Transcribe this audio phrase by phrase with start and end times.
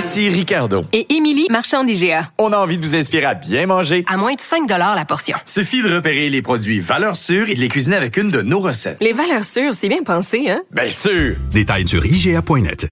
[0.00, 0.86] Ici Ricardo.
[0.94, 2.30] Et Émilie, marchand d'IGA.
[2.38, 4.02] On a envie de vous inspirer à bien manger.
[4.08, 5.36] À moins de 5 la portion.
[5.44, 8.60] Suffit de repérer les produits valeurs sûres et de les cuisiner avec une de nos
[8.60, 8.96] recettes.
[9.02, 10.62] Les valeurs sûres, c'est bien pensé, hein?
[10.70, 11.36] Bien sûr!
[11.52, 12.88] Détails sur IGA.net.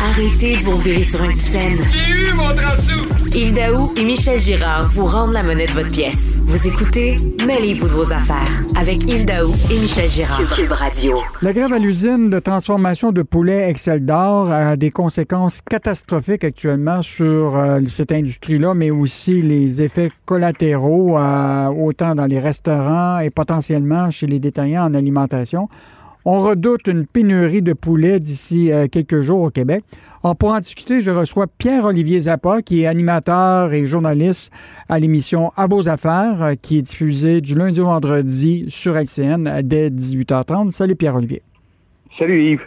[0.00, 1.80] Arrêtez de vous virer sur une scène.
[1.90, 2.54] J'ai eu mon
[3.38, 6.36] Yves Daou et Michel Girard vous rendent la monnaie de votre pièce.
[6.42, 7.14] Vous écoutez
[7.46, 10.40] Mêlez-vous de vos affaires avec Yves Daou et Michel Girard.
[10.56, 11.18] Cube Radio.
[11.40, 17.00] La grève à l'usine de transformation de poulet Excel d'Or a des conséquences catastrophiques actuellement
[17.02, 23.30] sur euh, cette industrie-là, mais aussi les effets collatéraux, euh, autant dans les restaurants et
[23.30, 25.68] potentiellement chez les détaillants en alimentation.
[26.30, 29.82] On redoute une pénurie de poulet d'ici euh, quelques jours au Québec.
[30.22, 34.52] Alors, pour en discuter, je reçois Pierre-Olivier Zappa, qui est animateur et journaliste
[34.90, 39.62] à l'émission À vos affaires, euh, qui est diffusée du lundi au vendredi sur LCN
[39.62, 40.72] dès 18h30.
[40.72, 41.40] Salut Pierre-Olivier.
[42.18, 42.66] Salut Yves.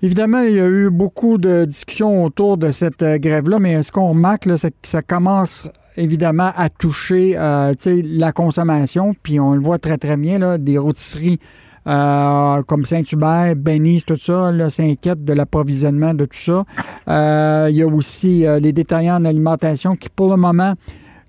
[0.00, 3.90] Évidemment, il y a eu beaucoup de discussions autour de cette euh, grève-là, mais ce
[3.90, 9.80] qu'on remarque, c'est que ça commence évidemment à toucher la consommation, puis on le voit
[9.80, 11.40] très très bien, là, des rôtisseries
[11.88, 16.64] euh, comme Saint-Hubert, Benise, tout ça, s'inquiètent de l'approvisionnement de tout ça.
[17.08, 20.74] Euh, il y a aussi euh, les détaillants en alimentation qui, pour le moment,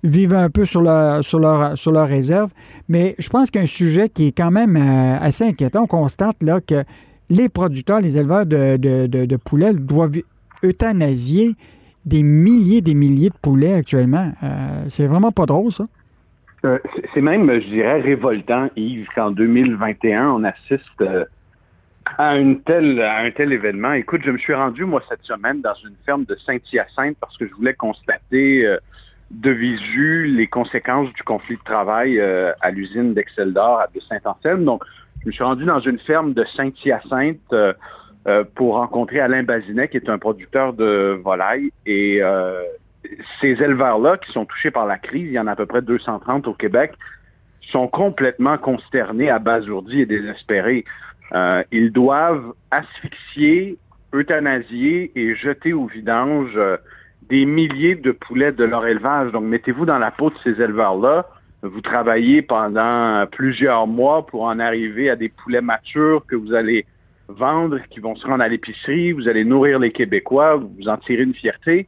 [0.03, 2.49] vivent un peu sur leur, sur leur, sur leur réserve.
[2.89, 4.75] Mais je pense qu'un sujet qui est quand même
[5.21, 6.83] assez inquiétant, on constate là que
[7.30, 10.21] les producteurs, les éleveurs de, de, de poulets doivent
[10.63, 11.55] euthanasier
[12.05, 14.31] des milliers des milliers de poulets actuellement.
[14.87, 15.86] c'est vraiment pas drôle, ça.
[16.65, 16.77] Euh,
[17.14, 21.25] c'est même, je dirais, révoltant, Yves, qu'en 2021, on assiste euh,
[22.17, 23.93] à, un tel événement.
[23.93, 27.47] Écoute, je me suis rendu, moi, cette semaine, dans une ferme de Saint-Hyacinthe parce que
[27.47, 28.77] je voulais constater euh,
[29.31, 34.65] de visu les conséquences du conflit de travail à l'usine d'Excel d'Or de Saint-Anselme.
[34.65, 34.83] Donc,
[35.21, 37.55] je me suis rendu dans une ferme de Saint-Hyacinthe
[38.55, 41.71] pour rencontrer Alain Bazinet, qui est un producteur de volailles.
[41.86, 42.23] Et
[43.42, 45.81] ces éleveurs-là qui sont touchés par la crise, il y en a à peu près
[45.81, 46.93] 230 au Québec,
[47.71, 50.86] sont complètement consternés, abasourdis et désespérés.
[51.33, 53.77] Euh, ils doivent asphyxier,
[54.14, 56.77] euthanasier et jeter au vidange euh,
[57.30, 59.31] des milliers de poulets de leur élevage.
[59.31, 61.27] Donc, mettez-vous dans la peau de ces éleveurs-là.
[61.61, 66.86] Vous travaillez pendant plusieurs mois pour en arriver à des poulets matures que vous allez
[67.27, 69.11] vendre, qui vont se rendre à l'épicerie.
[69.11, 71.87] Vous allez nourrir les Québécois, vous en tirez une fierté.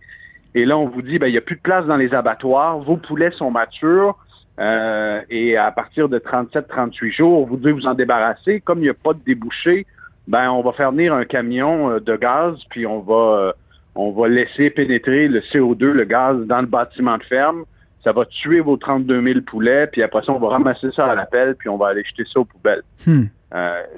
[0.53, 2.79] Et là, on vous dit, ben, il n'y a plus de place dans les abattoirs,
[2.79, 4.17] vos poulets sont matures,
[4.59, 8.59] euh, et à partir de 37-38 jours, vous devez vous en débarrasser.
[8.61, 9.85] Comme il n'y a pas de débouché,
[10.27, 13.53] ben, on va faire venir un camion euh, de gaz, puis on va, euh,
[13.95, 17.63] on va laisser pénétrer le CO2, le gaz, dans le bâtiment de ferme.
[18.03, 21.15] Ça va tuer vos 32 000 poulets, puis après ça, on va ramasser ça à
[21.15, 22.81] la pelle, puis on va aller jeter ça aux poubelles.
[23.05, 23.25] Hmm.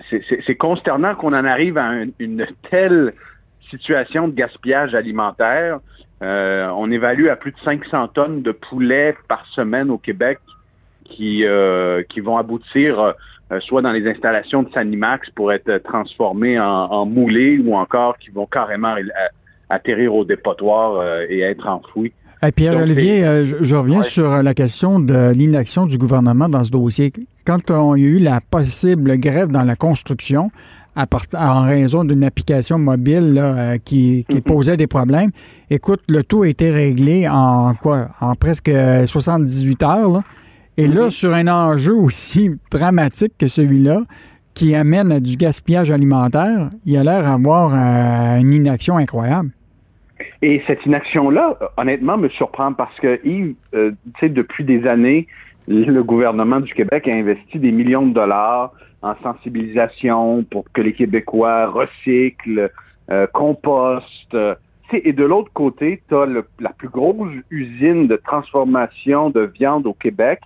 [0.10, 3.14] c'est consternant qu'on en arrive à une telle
[3.70, 5.80] situation de gaspillage alimentaire.
[6.24, 10.40] Euh, on évalue à plus de 500 tonnes de poulets par semaine au Québec
[11.04, 13.00] qui, euh, qui vont aboutir
[13.52, 18.18] euh, soit dans les installations de Sanimax pour être transformés en, en moulés ou encore
[18.18, 18.96] qui vont carrément
[19.70, 22.14] atterrir au dépotoir et être enfouis.
[22.56, 27.14] Pierre-Olivier, je, reviens sur la question de l'inaction du gouvernement dans ce dossier.
[27.46, 30.52] Quand on a eu la possible grève dans la construction,
[30.96, 34.42] en raison d'une application mobile euh, qui, mhm.
[34.42, 35.32] posait des problèmes.
[35.70, 38.08] Écoute, le tout a été réglé en quoi?
[38.22, 38.72] En presque
[39.06, 40.22] 78 heures.
[40.78, 41.10] Et là, mhm.
[41.10, 44.02] sur un enjeu aussi dramatique que celui-là,
[44.54, 49.50] qui amène à du gaspillage alimentaire, il a l'air d'avoir euh, une inaction incroyable.
[50.42, 55.28] Et cette inaction-là, honnêtement, me surprend parce que, Yves, euh, tu sais, depuis des années,
[55.68, 60.94] le gouvernement du Québec a investi des millions de dollars en sensibilisation pour que les
[60.94, 62.72] Québécois recyclent,
[63.12, 64.38] euh, compostent.
[64.92, 66.26] Et de l'autre côté, tu as
[66.60, 70.40] la plus grosse usine de transformation de viande au Québec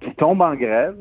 [0.00, 0.96] qui tombe en grève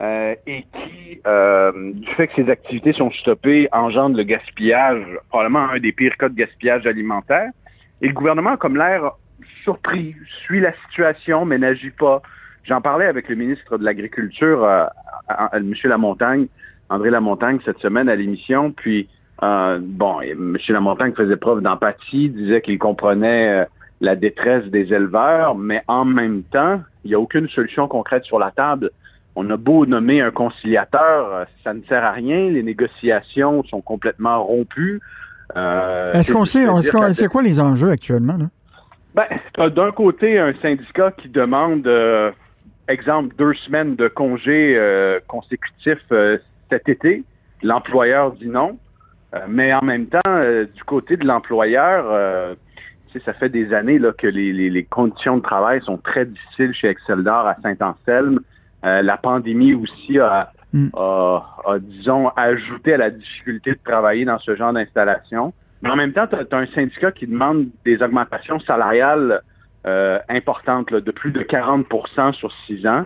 [0.00, 5.70] euh, et qui, euh, du fait que ses activités sont stoppées, engendre le gaspillage, probablement
[5.70, 7.50] un des pires cas de gaspillage alimentaire.
[8.00, 9.12] Et le gouvernement comme l'air
[9.62, 10.14] surpris,
[10.44, 12.22] suit la situation, mais n'agit pas.
[12.66, 14.86] J'en parlais avec le ministre de l'Agriculture, euh,
[15.52, 15.72] M.
[15.84, 16.46] Lamontagne,
[16.88, 19.08] André Lamontagne cette semaine à l'émission, puis
[19.42, 20.56] euh, bon, M.
[20.68, 23.64] Lamontagne faisait preuve d'empathie, disait qu'il comprenait euh,
[24.00, 28.38] la détresse des éleveurs, mais en même temps, il n'y a aucune solution concrète sur
[28.38, 28.90] la table.
[29.36, 32.50] On a beau nommer un conciliateur, euh, ça ne sert à rien.
[32.50, 35.00] Les négociations sont complètement rompues.
[35.56, 36.66] Euh, est-ce qu'on sait,
[37.12, 38.36] c'est quoi les enjeux actuellement?
[38.36, 38.46] Là?
[39.14, 42.30] Ben, d'un côté un syndicat qui demande, euh,
[42.88, 46.38] exemple, deux semaines de congés euh, consécutifs euh,
[46.70, 47.24] cet été.
[47.62, 48.78] L'employeur dit non.
[49.48, 50.40] mais en même temps,
[50.74, 52.56] du côté de l'employeur,
[53.24, 56.74] ça fait des années là, que les, les, les, conditions de travail sont très difficiles
[56.74, 58.40] chez Exceldor à Saint-Anselme.
[58.82, 60.88] la pandémie aussi a, mm.
[60.94, 65.54] a, a, disons, ajouté à la difficulté de travailler dans ce genre d'installation.
[65.82, 69.40] Mais en même temps, tu as, un syndicat qui demande des augmentations salariales
[69.86, 73.04] euh, importantes, là, de plus de 40% sur six ans.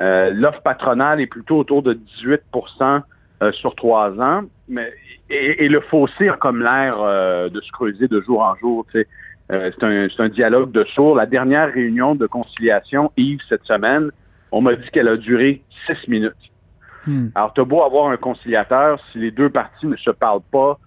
[0.00, 3.02] Euh, L'offre patronale est plutôt autour de 18%
[3.42, 4.42] euh, sur trois ans.
[4.68, 4.92] Mais,
[5.30, 8.86] et, et, le fossé a comme l'air euh, de se creuser de jour en jour.
[8.92, 9.06] C'est
[9.50, 11.16] un, un, dialogue de sourds.
[11.16, 14.10] La dernière réunion de conciliation, Yves, cette semaine,
[14.50, 16.32] on m'a dit qu'elle a duré six minutes.
[17.06, 17.28] Hmm.
[17.34, 20.78] Alors, tu as beau avoir un conciliateur, si les deux parties ne se parlent pas,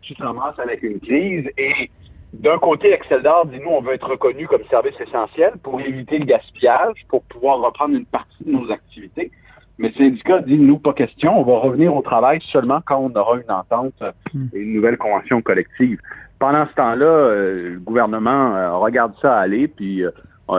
[0.00, 1.90] tu te ramasses avec une crise et
[2.32, 6.26] d'un côté, Exceldor dit nous, on veut être reconnu comme service essentiel pour éviter le
[6.26, 9.30] gaspillage, pour pouvoir reprendre une partie de nos activités.
[9.78, 13.18] Mais le syndicat dit nous, pas question, on va revenir au travail seulement quand on
[13.18, 14.02] aura une entente
[14.34, 14.46] hmm.
[14.52, 15.98] et une nouvelle convention collective.
[16.38, 20.10] Pendant ce temps-là, euh, le gouvernement euh, regarde ça aller, puis euh,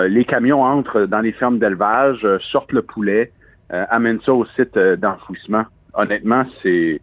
[0.08, 3.32] les camions entrent dans les fermes d'élevage, sortent le poulet,
[3.70, 5.64] amènent ça au site d'enfouissement.
[5.94, 7.02] Honnêtement, c'est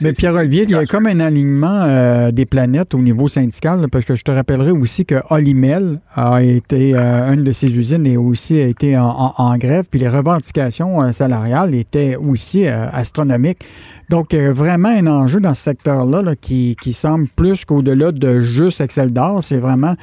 [0.00, 4.04] mais Pierre-Olivier, il y a comme un alignement euh, des planètes au niveau syndical, parce
[4.04, 8.16] que je te rappellerai aussi que Olimel a été, euh, une de ses usines et
[8.16, 13.64] aussi a été en, en, grève, puis les revendications euh, salariales étaient aussi astronomiques.
[14.08, 18.80] Donc, vraiment un enjeu dans ce secteur-là là, qui, qui semble plus qu'au-delà de juste
[18.80, 19.96] Excel d'or, c'est vraiment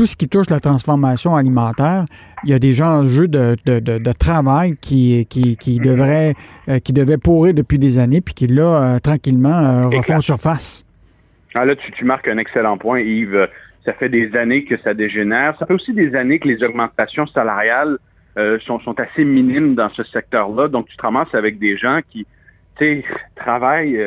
[0.00, 2.06] tout ce qui touche la transformation alimentaire,
[2.44, 6.32] il y a des enjeux de, de, de, de travail qui, qui, qui, devraient,
[6.70, 8.62] euh, qui devaient pourrir depuis des années, puis qui, là,
[8.94, 10.86] euh, tranquillement, euh, refont surface.
[11.54, 13.46] Ah là, tu, tu marques un excellent point, Yves.
[13.84, 15.54] Ça fait des années que ça dégénère.
[15.58, 17.98] Ça fait aussi des années que les augmentations salariales
[18.64, 20.68] sont, sont assez minimes dans ce secteur-là.
[20.68, 22.26] Donc, tu te ramasses avec des gens qui,
[22.78, 23.04] tu sais,
[23.36, 24.02] travaillent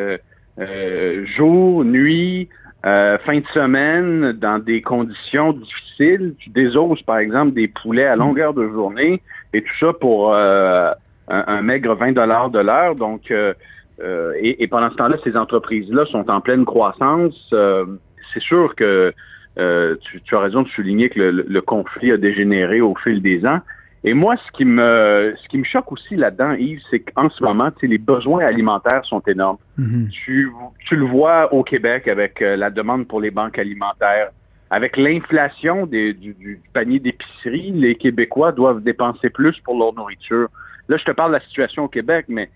[1.37, 2.49] jour, nuit,
[2.85, 8.15] euh, fin de semaine, dans des conditions difficiles, tu désoses, par exemple, des poulets à
[8.15, 9.21] longueur de journée,
[9.53, 10.91] et tout ça pour euh,
[11.29, 12.95] un, maigre 20 dollars de l'heure.
[12.95, 13.53] Donc, euh,
[14.01, 17.49] euh, et, et, pendant ce temps-là, ces entreprises-là sont en pleine croissance.
[17.53, 17.85] Euh,
[18.33, 19.13] c'est sûr que
[19.55, 23.45] tu, tu, as raison de souligner que le, le, conflit a dégénéré au fil des
[23.45, 23.59] ans.
[24.05, 27.41] Et moi, ce qui me, ce qui me choque aussi là-dedans, Yves, c'est qu'en ce
[27.41, 29.57] moment, les besoins alimentaires sont énormes.
[29.79, 30.09] Mm-hmm.
[30.09, 30.51] tu,
[30.85, 34.31] tu, le vois au Québec avec euh, la demande pour les banques alimentaires.
[34.69, 40.49] Avec l'inflation du, du, panier d'épicerie, les Québécois doivent dépenser plus pour leur nourriture.
[40.89, 42.49] Là, je te parle de la situation au Québec, mais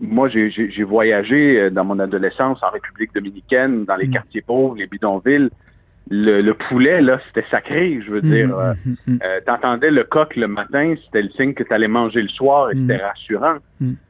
[0.00, 4.12] moi, j'ai voyagé euh, dans mon adolescence en République dominicaine, dans les mm.
[4.12, 5.50] quartiers pauvres, les bidonvilles
[6.10, 8.48] le, le, poulet, là, c'était sacré, je veux dire.
[8.48, 8.74] Mmh, euh,
[9.06, 12.28] mmh, euh, T'entendais le coq le matin, c'était le signe que tu allais manger le
[12.28, 13.56] soir et c'était rassurant.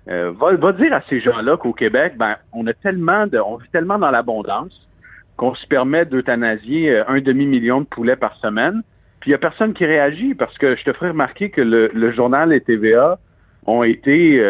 [0.08, 3.56] Euh, va, va, dire à ces gens-là qu'au Québec, ben, on a tellement de, on
[3.56, 4.88] vit tellement dans l'abondance
[5.36, 8.82] qu'on se permet d'euthanasier un demi-million de poulets par semaine.
[9.20, 11.90] Puis il n'y a personne qui réagit parce que je te ferai remarquer que le,
[11.94, 13.18] le journal et TVA
[13.66, 14.40] ont été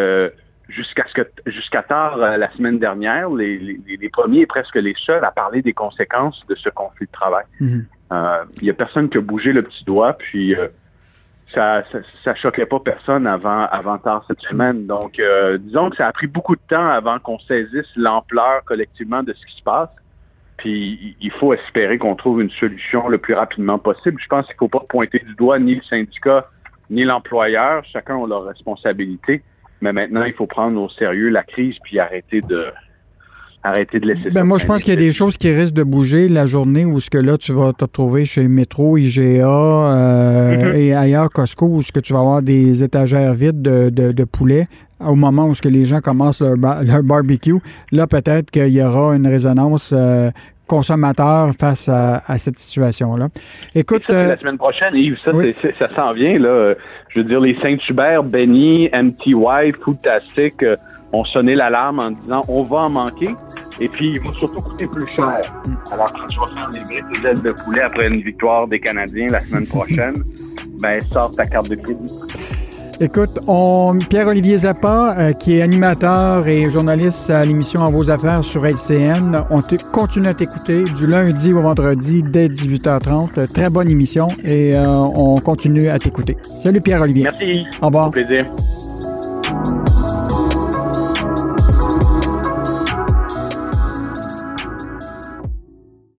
[0.75, 4.77] jusqu'à ce que jusqu'à tard euh, la semaine dernière, les, les, les, premiers et presque
[4.77, 7.45] les seuls à parler des conséquences de ce conflit de travail.
[7.61, 7.83] Mm -hmm.
[8.13, 10.69] euh, il y a personne qui a bougé le petit doigt, puis euh,
[11.55, 14.79] ça, ça, ça choquait pas personne avant avant tard cette semaine.
[14.95, 19.23] Donc, euh, disons que ça a pris beaucoup de temps avant qu'on saisisse l'ampleur collectivement
[19.29, 19.95] de ce qui se passe.
[20.61, 24.17] Puis il faut espérer qu'on trouve une solution le plus rapidement possible.
[24.27, 26.41] Je pense qu'il faut pas pointer du doigt ni le syndicat
[26.91, 27.77] ni l'employeur.
[27.95, 29.35] Chacun a leur responsabilité.
[29.81, 32.67] Mais maintenant, il faut prendre au sérieux la crise puis arrêter de
[33.63, 35.75] arrêter de laisser ben ça Moi, je pense qu'il y a des choses qui risquent
[35.75, 39.23] de bouger la journée où ce que là, tu vas te retrouver chez Métro, IGA
[39.23, 40.77] euh, mm -hmm.
[40.77, 44.25] et ailleurs, Costco, où ce que tu vas avoir des étagères vides de, de, de
[44.25, 44.69] poulet
[45.01, 47.59] au moment où ce que les gens commencent leur, bar leur barbecue.
[47.91, 50.31] Là, peut-être qu'il y aura une résonance euh,
[50.67, 53.29] consommateurs face à, à cette situation-là.
[53.75, 55.55] Écoute, ça, euh, la semaine prochaine, Yves, ça, oui.
[55.79, 56.75] ça s'en vient là.
[57.09, 60.77] Je veux dire, les Saint-Hubert, Benny, MTY, Foodtastic euh,
[61.13, 63.29] ont sonné l'alarme en disant on va en manquer.
[63.81, 65.41] Et puis, il va surtout coûter plus cher.
[65.93, 69.27] Alors, quand tu vas faire des de ailes de poulet après une victoire des Canadiens
[69.29, 70.15] la semaine prochaine,
[70.81, 72.13] ben, sors ta carte de crédit.
[73.01, 78.45] Écoute, on, Pierre-Olivier Zappa, euh, qui est animateur et journaliste à l'émission En vos affaires
[78.45, 83.53] sur LCN, on te- continue à t'écouter du lundi au vendredi dès 18h30.
[83.53, 86.37] Très bonne émission et euh, on continue à t'écouter.
[86.63, 87.25] Salut Pierre-Olivier.
[87.25, 87.65] Merci.
[87.83, 88.09] Au revoir.
[88.09, 88.47] Au plaisir.